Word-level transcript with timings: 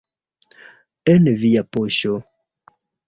En 1.15 1.29
via 1.43 1.65
poŝo. 1.77 2.17